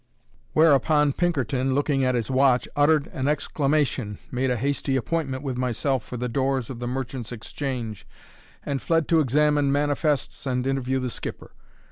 Whereupon 0.53 1.13
Pinkerton, 1.13 1.75
looking 1.75 2.03
at 2.03 2.15
his 2.15 2.31
watch, 2.31 2.67
uttered 2.75 3.05
an 3.13 3.27
exclamation, 3.27 4.17
made 4.31 4.49
a 4.49 4.57
hasty 4.57 4.95
appointment 4.95 5.43
with 5.43 5.57
myself 5.57 6.03
for 6.03 6.17
the 6.17 6.27
doors 6.27 6.71
of 6.71 6.79
the 6.79 6.87
Merchants' 6.87 7.31
Exchange, 7.31 8.07
and 8.65 8.81
fled 8.81 9.07
to 9.09 9.19
examine 9.19 9.71
manifests 9.71 10.47
and 10.47 10.65
interview 10.65 10.99
the 10.99 11.11
skipper. 11.11 11.51